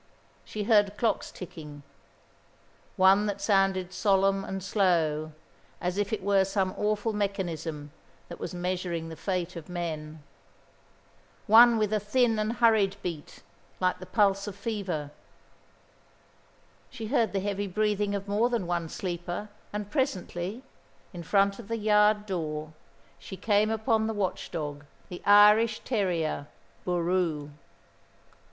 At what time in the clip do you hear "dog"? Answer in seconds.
24.49-24.83